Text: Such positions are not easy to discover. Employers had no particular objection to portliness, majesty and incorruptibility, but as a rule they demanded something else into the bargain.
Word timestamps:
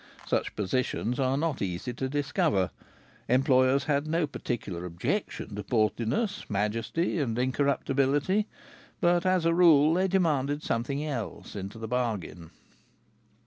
Such 0.25 0.55
positions 0.55 1.19
are 1.19 1.37
not 1.37 1.61
easy 1.61 1.93
to 1.93 2.09
discover. 2.09 2.71
Employers 3.29 3.83
had 3.83 4.07
no 4.07 4.25
particular 4.25 4.83
objection 4.83 5.53
to 5.55 5.63
portliness, 5.63 6.49
majesty 6.49 7.19
and 7.19 7.37
incorruptibility, 7.37 8.47
but 8.99 9.27
as 9.27 9.45
a 9.45 9.53
rule 9.53 9.93
they 9.93 10.07
demanded 10.07 10.63
something 10.63 11.05
else 11.05 11.55
into 11.55 11.77
the 11.77 11.87
bargain. 11.87 12.49